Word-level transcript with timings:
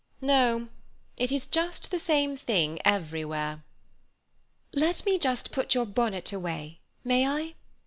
No—it 0.19 1.31
is 1.31 1.45
just 1.45 1.91
the 1.91 1.99
same 1.99 2.35
thing 2.35 2.79
everywhere." 2.83 3.63
"Let 4.73 5.05
me 5.05 5.19
just 5.19 5.51
put 5.51 5.75
your 5.75 5.85
bonnet 5.85 6.33
away, 6.33 6.79
may 7.03 7.27
I?" 7.27 7.53